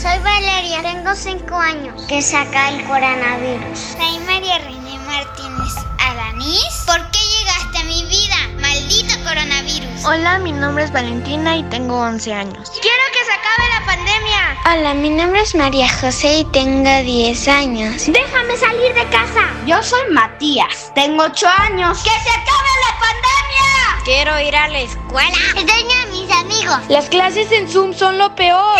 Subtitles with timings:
[0.00, 2.04] Soy Valeria, tengo 5 años.
[2.06, 3.76] ¿Qué saca el coronavirus?
[3.76, 6.84] Soy María René Martínez Alanís.
[6.86, 8.36] ¿Por qué llegaste a mi vida?
[8.60, 10.04] Maldito coronavirus.
[10.04, 12.70] Hola, mi nombre es Valentina y tengo 11 años.
[12.80, 14.56] Quiero que se acabe la pandemia.
[14.70, 18.04] Hola, mi nombre es María José y tengo 10 años.
[18.06, 19.52] Déjame salir de casa.
[19.66, 21.98] Yo soy Matías, tengo 8 años.
[22.04, 24.04] ¡Que se acabe la pandemia!
[24.04, 25.36] Quiero ir a la escuela.
[25.56, 26.78] Extraño a mis amigos.
[26.88, 28.78] Las clases en Zoom son lo peor.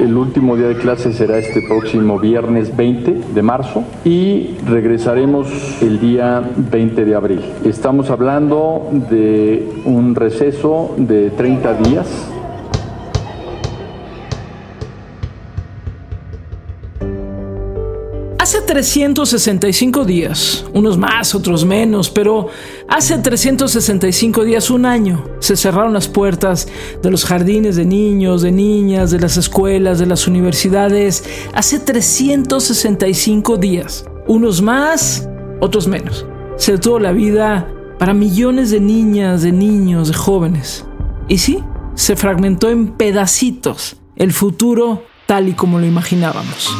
[0.00, 5.46] El último día de clase será este próximo viernes 20 de marzo y regresaremos
[5.82, 7.42] el día 20 de abril.
[7.66, 12.06] Estamos hablando de un receso de 30 días
[18.50, 22.48] Hace 365 días, unos más, otros menos, pero
[22.88, 26.66] hace 365 días, un año, se cerraron las puertas
[27.00, 31.22] de los jardines de niños, de niñas, de las escuelas, de las universidades.
[31.54, 35.28] Hace 365 días, unos más,
[35.60, 36.26] otros menos.
[36.56, 40.84] Se detuvo la vida para millones de niñas, de niños, de jóvenes.
[41.28, 41.62] Y sí,
[41.94, 46.74] se fragmentó en pedacitos el futuro tal y como lo imaginábamos.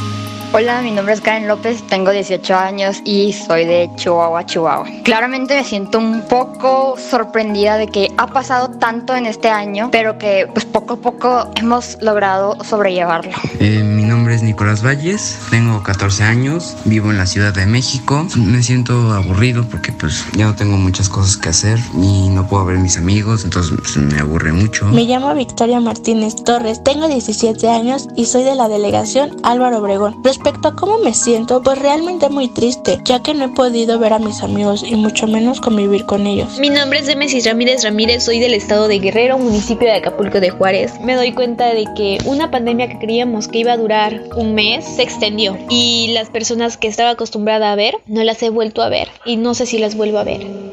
[0.52, 4.84] Hola, mi nombre es Karen López, tengo 18 años y soy de Chihuahua, Chihuahua.
[5.04, 10.18] Claramente me siento un poco sorprendida de que ha pasado tanto en este año, pero
[10.18, 13.30] que pues poco a poco hemos logrado sobrellevarlo.
[13.60, 18.26] Eh, mi nombre es Nicolás Valles, tengo 14 años, vivo en la Ciudad de México.
[18.36, 22.64] Me siento aburrido porque pues ya no tengo muchas cosas que hacer y no puedo
[22.64, 24.86] ver a mis amigos, entonces pues, me aburre mucho.
[24.86, 30.20] Me llamo Victoria Martínez Torres, tengo 17 años y soy de la delegación Álvaro Obregón.
[30.42, 34.14] Respecto a cómo me siento, pues realmente muy triste, ya que no he podido ver
[34.14, 36.58] a mis amigos y mucho menos convivir con ellos.
[36.58, 40.48] Mi nombre es Demesis Ramírez Ramírez, soy del estado de Guerrero, municipio de Acapulco de
[40.48, 40.98] Juárez.
[41.02, 44.86] Me doy cuenta de que una pandemia que creíamos que iba a durar un mes
[44.86, 48.88] se extendió y las personas que estaba acostumbrada a ver no las he vuelto a
[48.88, 50.69] ver y no sé si las vuelvo a ver.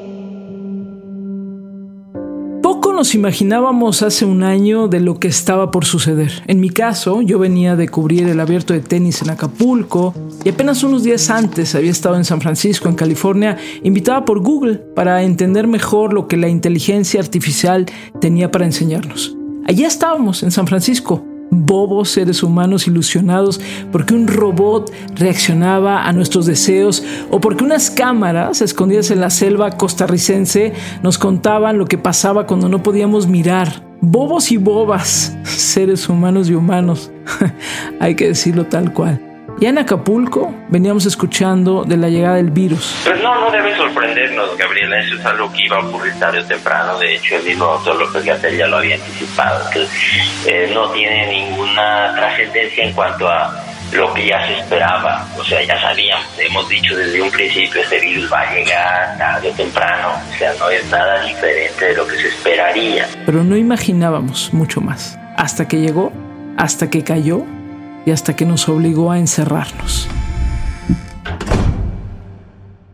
[2.97, 6.31] Nos imaginábamos hace un año de lo que estaba por suceder.
[6.47, 10.81] En mi caso, yo venía de cubrir el abierto de tenis en Acapulco y apenas
[10.81, 15.67] unos días antes había estado en San Francisco, en California, invitada por Google para entender
[15.67, 17.85] mejor lo que la inteligencia artificial
[18.19, 19.37] tenía para enseñarnos.
[19.67, 23.59] Allí estábamos, en San Francisco, bobos seres humanos ilusionados
[23.91, 29.71] porque un robot reaccionaba a nuestros deseos o porque unas cámaras escondidas en la selva
[29.71, 33.83] costarricense nos contaban lo que pasaba cuando no podíamos mirar.
[33.99, 37.11] Bobos y bobas, seres humanos y humanos,
[37.99, 39.36] hay que decirlo tal cual.
[39.59, 42.95] Ya en Acapulco veníamos escuchando de la llegada del virus.
[43.03, 45.00] Pues no, no debe sorprendernos, Gabriela.
[45.00, 47.00] Eso es algo que iba a ocurrir tarde o temprano.
[47.00, 49.88] De hecho, el mismo doctor López Gatel ya lo había anticipado, que
[50.45, 53.63] eh, no tiene ninguna trascendencia en cuanto a
[53.94, 55.28] lo que ya se esperaba.
[55.40, 59.50] O sea, ya sabíamos, hemos dicho desde un principio, este virus va a llegar tarde
[59.50, 60.09] o temprano.
[60.35, 63.07] O sea, no es nada diferente de lo que se esperaría.
[63.25, 65.18] Pero no imaginábamos mucho más.
[65.35, 66.13] Hasta que llegó,
[66.57, 67.44] hasta que cayó
[68.07, 70.07] y hasta que nos obligó a encerrarnos.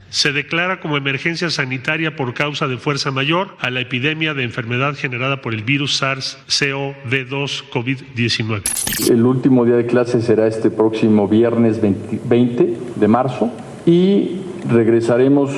[0.09, 4.95] Se declara como emergencia sanitaria por causa de fuerza mayor a la epidemia de enfermedad
[4.95, 9.11] generada por el virus SARS-CoV-2 COVID-19.
[9.11, 13.51] El último día de clase será este próximo viernes 20 de marzo
[13.85, 14.37] y
[14.67, 15.51] regresaremos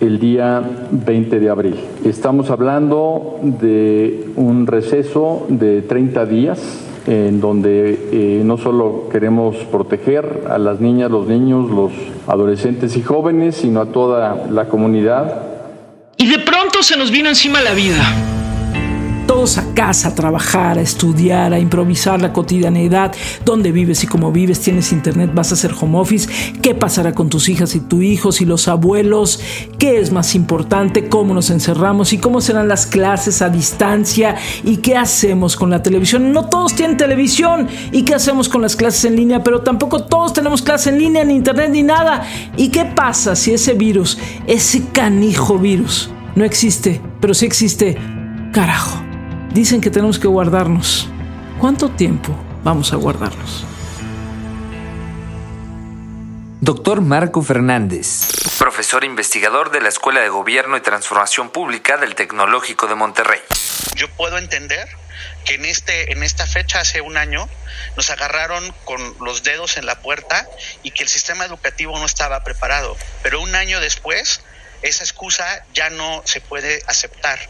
[0.00, 1.76] el día 20 de abril.
[2.04, 10.44] Estamos hablando de un receso de 30 días en donde eh, no solo queremos proteger
[10.48, 11.90] a las niñas, los niños, los
[12.28, 15.42] adolescentes y jóvenes, sino a toda la comunidad.
[16.16, 18.39] Y de pronto se nos vino encima la vida.
[19.30, 23.14] Todos a casa, a trabajar, a estudiar, a improvisar la cotidianeidad,
[23.44, 26.28] dónde vives y cómo vives, tienes internet, vas a hacer home office,
[26.60, 29.38] qué pasará con tus hijas y tus hijos y los abuelos,
[29.78, 34.78] qué es más importante, cómo nos encerramos y cómo serán las clases a distancia y
[34.78, 36.32] qué hacemos con la televisión.
[36.32, 37.68] No todos tienen televisión.
[37.92, 41.22] Y qué hacemos con las clases en línea, pero tampoco todos tenemos clases en línea,
[41.22, 42.26] ni internet, ni nada.
[42.56, 44.18] ¿Y qué pasa si ese virus,
[44.48, 47.96] ese canijo virus, no existe, pero sí existe?
[48.52, 49.09] Carajo.
[49.52, 51.08] Dicen que tenemos que guardarnos.
[51.58, 52.32] ¿Cuánto tiempo
[52.62, 53.64] vamos a guardarnos?
[56.60, 58.28] Doctor Marco Fernández,
[58.60, 63.40] profesor investigador de la Escuela de Gobierno y Transformación Pública del Tecnológico de Monterrey.
[63.96, 64.88] Yo puedo entender
[65.44, 67.48] que en, este, en esta fecha, hace un año,
[67.96, 70.48] nos agarraron con los dedos en la puerta
[70.84, 72.96] y que el sistema educativo no estaba preparado.
[73.24, 74.42] Pero un año después,
[74.82, 77.40] esa excusa ya no se puede aceptar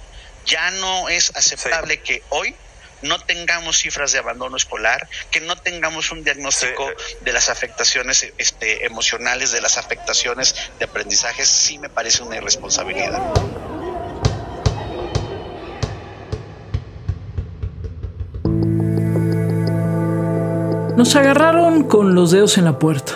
[0.46, 2.54] Ya no es aceptable que hoy
[3.02, 6.87] no tengamos cifras de abandono escolar, que no tengamos un diagnóstico
[7.20, 13.20] de las afectaciones este, emocionales, de las afectaciones de aprendizaje, sí me parece una irresponsabilidad.
[20.96, 23.14] Nos agarraron con los dedos en la puerta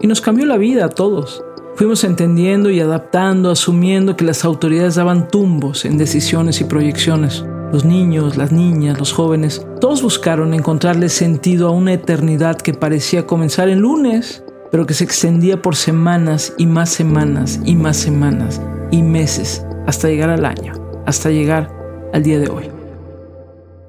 [0.00, 1.42] y nos cambió la vida a todos.
[1.82, 7.44] Fuimos entendiendo y adaptando, asumiendo que las autoridades daban tumbos en decisiones y proyecciones.
[7.72, 13.26] Los niños, las niñas, los jóvenes, todos buscaron encontrarle sentido a una eternidad que parecía
[13.26, 18.60] comenzar el lunes, pero que se extendía por semanas y más semanas y más semanas
[18.92, 20.74] y meses hasta llegar al año,
[21.04, 21.68] hasta llegar
[22.12, 22.70] al día de hoy.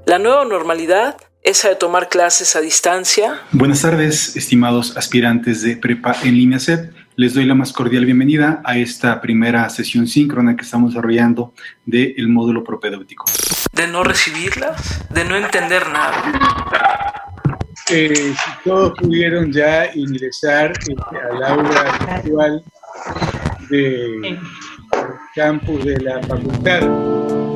[0.07, 3.39] La nueva normalidad, esa de tomar clases a distancia.
[3.51, 7.02] Buenas tardes, estimados aspirantes de Prepa en línea SEP.
[7.15, 11.53] Les doy la más cordial bienvenida a esta primera sesión síncrona que estamos desarrollando
[11.85, 13.25] del módulo propedéutico.
[13.71, 17.13] De no recibirlas, de no entender nada.
[17.91, 20.95] Eh, si todos pudieron ya ingresar este,
[21.31, 22.63] al aula virtual
[23.69, 24.39] del
[25.35, 26.81] campus de la facultad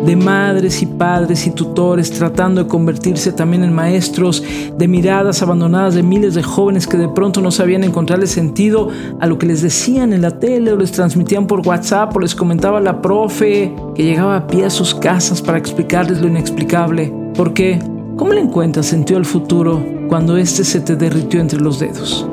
[0.07, 4.41] de madres y padres y tutores tratando de convertirse también en maestros,
[4.77, 8.87] de miradas abandonadas de miles de jóvenes que de pronto no sabían encontrarle sentido
[9.19, 12.33] a lo que les decían en la tele o les transmitían por WhatsApp o les
[12.33, 17.13] comentaba la profe que llegaba a pie a sus casas para explicarles lo inexplicable.
[17.35, 17.77] ¿Por qué?
[18.15, 22.25] ¿Cómo le encuentras sentido al futuro cuando este se te derritió entre los dedos?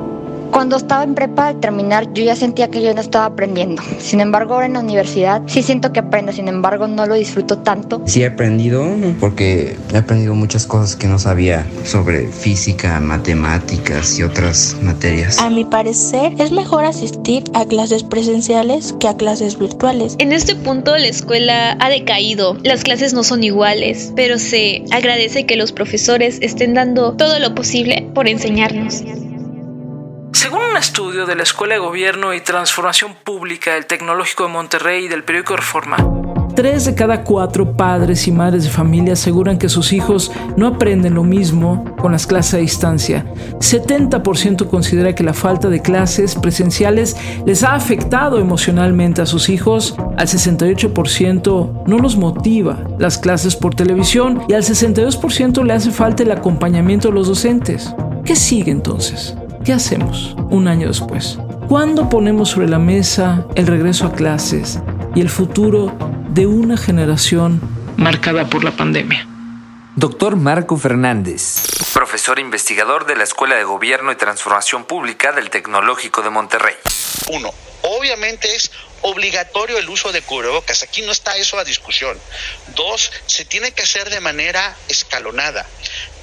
[0.55, 3.83] Cuando estaba en prepa al terminar yo ya sentía que yo no estaba aprendiendo.
[3.99, 7.59] Sin embargo, ahora en la universidad sí siento que aprendo, sin embargo no lo disfruto
[7.59, 8.01] tanto.
[8.07, 8.87] Sí he aprendido
[9.19, 15.41] porque he aprendido muchas cosas que no sabía sobre física, matemáticas y otras materias.
[15.41, 20.15] A mi parecer es mejor asistir a clases presenciales que a clases virtuales.
[20.21, 25.47] En este punto la escuela ha decaído, las clases no son iguales, pero se agradece
[25.47, 29.03] que los profesores estén dando todo lo posible por enseñarnos.
[30.35, 35.05] Según un estudio de la Escuela de Gobierno y Transformación Pública del Tecnológico de Monterrey
[35.05, 35.97] y del periódico Reforma,
[36.57, 41.15] tres de cada cuatro padres y madres de familia aseguran que sus hijos no aprenden
[41.15, 43.25] lo mismo con las clases a distancia.
[43.61, 47.17] 70% considera que la falta de clases presenciales
[47.47, 49.95] les ha afectado emocionalmente a sus hijos.
[50.17, 56.25] Al 68% no los motiva las clases por televisión y al 62% le hace falta
[56.25, 57.95] el acompañamiento de los docentes.
[58.25, 59.37] ¿Qué sigue entonces?
[59.65, 61.39] ¿Qué hacemos un año después?
[61.71, 64.79] ¿Cuándo ponemos sobre la mesa el regreso a clases
[65.15, 65.97] y el futuro
[66.29, 67.63] de una generación
[67.97, 69.27] marcada por la pandemia?
[69.97, 71.63] Doctor Marco Fernández,
[71.95, 76.75] profesor investigador de la Escuela de Gobierno y Transformación Pública del Tecnológico de Monterrey.
[77.29, 77.51] Uno,
[77.81, 78.71] obviamente es
[79.01, 80.83] obligatorio el uso de cubrebocas.
[80.83, 82.19] Aquí no está eso a discusión.
[82.75, 85.65] Dos, se tiene que hacer de manera escalonada.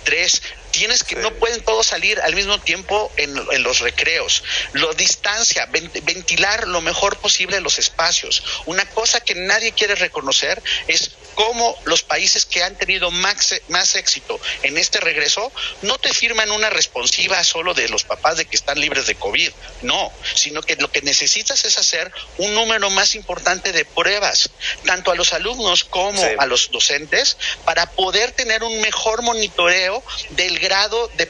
[0.03, 4.44] Tres, tienes que no pueden todos salir al mismo tiempo en, los recreos.
[4.73, 8.44] Lo distancia, ventilar lo mejor posible los espacios.
[8.65, 13.95] Una cosa que nadie quiere reconocer es cómo los países que han tenido más, más
[13.95, 15.51] éxito en este regreso
[15.81, 19.51] no te firman una responsiva solo de los papás de que están libres de COVID,
[19.81, 24.50] no, sino que lo que necesitas es hacer un número más importante de pruebas,
[24.85, 30.60] tanto a los alumnos como a los docentes, para poder tener un mejor monitoreo del
[30.62, 31.27] grado de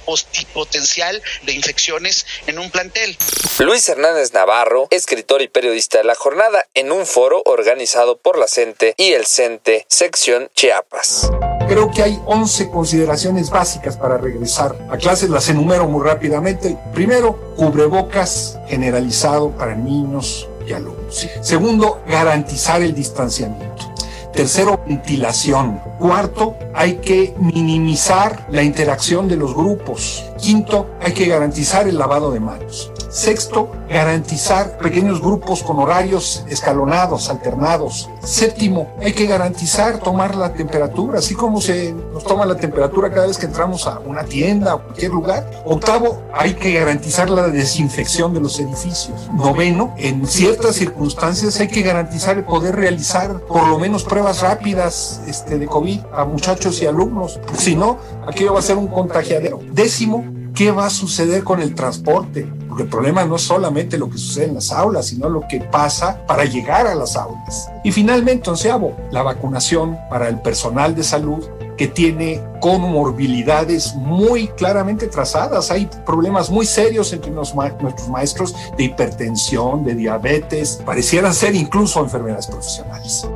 [0.54, 3.18] potencial de infecciones en un plantel.
[3.60, 8.48] Luis Hernández Navarro, escritor y periodista de la jornada, en un foro organizado por la
[8.48, 11.30] CENTE y el CENTE, sección Chiapas.
[11.68, 16.78] Creo que hay 11 consideraciones básicas para regresar a clases, las enumero muy rápidamente.
[16.94, 21.28] Primero, cubrebocas generalizado para niños y alumnos.
[21.42, 23.91] Segundo, garantizar el distanciamiento.
[24.34, 25.82] Tercero, ventilación.
[26.00, 30.26] Cuarto, hay que minimizar la interacción de los grupos.
[30.40, 32.92] Quinto, hay que garantizar el lavado de manos.
[33.12, 38.10] Sexto, garantizar pequeños grupos con horarios escalonados, alternados.
[38.24, 43.28] Séptimo, hay que garantizar tomar la temperatura, así como se nos toma la temperatura cada
[43.28, 45.46] vez que entramos a una tienda o cualquier lugar.
[45.66, 49.30] Octavo, hay que garantizar la desinfección de los edificios.
[49.34, 55.22] Noveno, en ciertas circunstancias hay que garantizar el poder realizar por lo menos pruebas rápidas
[55.28, 57.42] este, de COVID a muchachos y alumnos.
[57.58, 59.60] Si no, aquello va a ser un contagiadero.
[59.74, 60.24] Décimo,
[60.56, 62.48] ¿qué va a suceder con el transporte?
[62.68, 65.60] Porque el problema no es solamente lo que sucede en las aulas, sino lo que
[65.60, 67.70] pasa para llegar a las aulas.
[67.84, 71.44] Y finalmente, onceavo, la vacunación para el personal de salud
[71.78, 75.72] que tiene comorbilidades muy claramente trazadas.
[75.72, 82.48] Hay problemas muy serios entre nuestros maestros de hipertensión, de diabetes, parecieran ser incluso enfermedades
[82.48, 83.28] profesionales.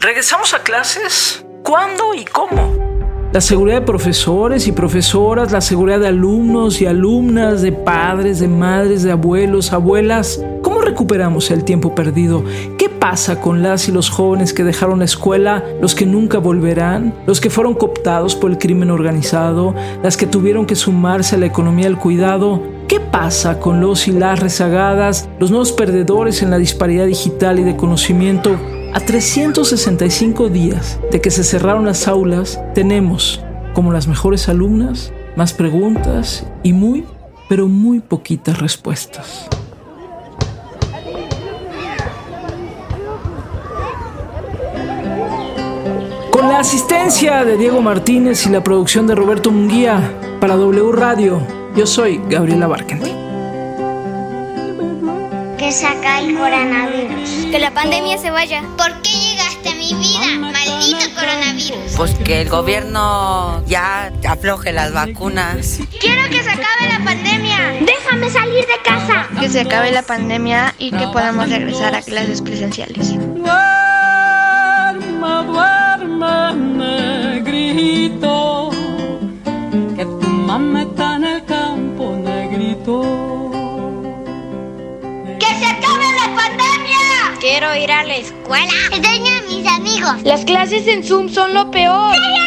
[0.00, 1.44] ¿Regresamos a clases?
[1.62, 2.93] ¿Cuándo y cómo?
[3.34, 8.46] La seguridad de profesores y profesoras, la seguridad de alumnos y alumnas, de padres, de
[8.46, 10.40] madres, de abuelos, abuelas.
[10.62, 12.44] ¿Cómo recuperamos el tiempo perdido?
[12.78, 17.12] ¿Qué pasa con las y los jóvenes que dejaron la escuela, los que nunca volverán,
[17.26, 21.46] los que fueron cooptados por el crimen organizado, las que tuvieron que sumarse a la
[21.46, 22.62] economía del cuidado?
[22.86, 27.64] ¿Qué pasa con los y las rezagadas, los nuevos perdedores en la disparidad digital y
[27.64, 28.56] de conocimiento?
[28.94, 35.52] A 365 días de que se cerraron las aulas, tenemos, como las mejores alumnas, más
[35.52, 37.04] preguntas y muy,
[37.48, 39.48] pero muy poquitas respuestas.
[46.30, 51.40] Con la asistencia de Diego Martínez y la producción de Roberto Munguía para W Radio,
[51.74, 53.23] yo soy Gabriela Barkenti.
[55.64, 57.46] Que saca el coronavirus.
[57.50, 58.62] Que la pandemia se vaya.
[58.76, 61.96] ¿Por qué llegaste a mi vida, maldito coronavirus?
[61.96, 65.78] Pues que el gobierno ya afloje las vacunas.
[66.00, 67.78] Quiero que se acabe la pandemia.
[67.80, 69.26] Déjame salir de casa.
[69.40, 73.14] Que se acabe la pandemia y que podamos regresar a clases presenciales.
[76.14, 76.53] negrito,
[88.54, 88.72] escuela.
[88.92, 90.22] Extraño a mis amigos.
[90.24, 92.12] Las clases en Zoom son lo peor.
[92.12, 92.43] ¡Cállate!